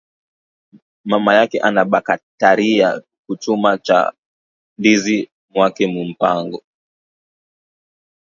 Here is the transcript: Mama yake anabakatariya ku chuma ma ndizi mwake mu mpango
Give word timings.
Mama 1.11 1.31
yake 1.39 1.57
anabakatariya 1.67 2.89
ku 3.23 3.31
chuma 3.41 3.69
ma 3.87 3.99
ndizi 4.79 5.17
mwake 5.51 5.83
mu 5.93 6.01
mpango 6.11 6.59